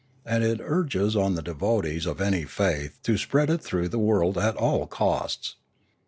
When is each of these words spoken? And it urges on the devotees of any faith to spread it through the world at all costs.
And 0.25 0.43
it 0.43 0.59
urges 0.63 1.15
on 1.15 1.35
the 1.35 1.43
devotees 1.43 2.07
of 2.07 2.19
any 2.19 2.43
faith 2.45 2.97
to 3.03 3.19
spread 3.19 3.51
it 3.51 3.61
through 3.61 3.89
the 3.89 3.99
world 3.99 4.35
at 4.35 4.55
all 4.55 4.87
costs. 4.87 5.57